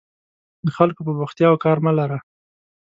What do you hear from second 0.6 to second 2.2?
د خلکو په بوختیاوو کار مه لره.